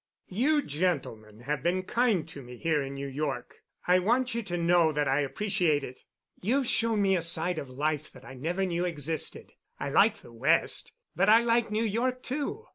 "You 0.29 0.63
gentlemen 0.63 1.41
have 1.41 1.61
been 1.61 1.83
kind 1.83 2.27
to 2.29 2.41
me 2.41 2.57
here 2.57 2.81
in 2.81 2.95
New 2.95 3.05
York. 3.07 3.57
I 3.87 3.99
want 3.99 4.33
you 4.33 4.41
to 4.41 4.57
know 4.57 4.91
that 4.91 5.07
I 5.07 5.19
appreciate 5.19 5.83
it. 5.83 5.99
You've 6.41 6.65
shown 6.65 7.03
me 7.03 7.15
a 7.15 7.21
side 7.21 7.59
of 7.59 7.69
life 7.69 8.11
I 8.23 8.33
never 8.33 8.65
knew 8.65 8.83
existed. 8.83 9.51
I 9.79 9.91
like 9.91 10.17
the 10.21 10.33
West, 10.33 10.91
but 11.15 11.29
I 11.29 11.41
like 11.41 11.69
New 11.69 11.83
York, 11.85 12.23
too. 12.23 12.65